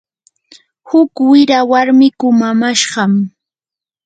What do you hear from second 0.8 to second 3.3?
huk wira warmi kumamashqam.